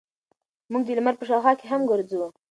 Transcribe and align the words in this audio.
موږ 0.71 0.81
د 0.85 0.89
لمر 0.97 1.15
په 1.17 1.25
شاوخوا 1.29 1.53
کې 1.59 1.65
هم 1.71 1.81
ګرځو. 1.91 2.23